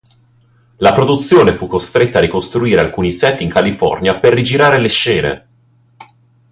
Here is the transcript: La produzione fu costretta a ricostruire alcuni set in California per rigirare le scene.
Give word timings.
La 0.77 0.93
produzione 0.93 1.53
fu 1.53 1.67
costretta 1.67 2.17
a 2.17 2.21
ricostruire 2.21 2.81
alcuni 2.81 3.11
set 3.11 3.41
in 3.41 3.49
California 3.51 4.17
per 4.19 4.33
rigirare 4.33 4.79
le 4.79 4.89
scene. 4.89 5.47